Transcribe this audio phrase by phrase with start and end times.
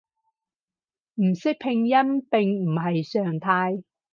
[1.21, 3.83] 唔識拼音並唔係常態